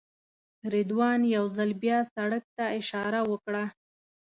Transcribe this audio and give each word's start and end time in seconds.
رضوان 0.73 1.21
یو 1.35 1.45
ځل 1.57 1.69
بیا 1.83 1.99
سړک 2.13 2.43
ته 2.55 2.65
اشاره 2.79 3.21
وکړه. 3.31 3.65